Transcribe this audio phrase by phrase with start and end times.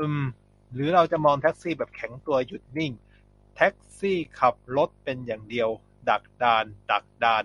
[0.00, 0.20] อืม
[0.72, 2.92] หรือเราจะมองแท็กซี่แบบแข็งตัว หยุดนิ่ง
[3.54, 5.68] แท็กซี่ขับรถเป็นอย่างเดียว
[6.08, 7.44] ดักดาน ดักดาน?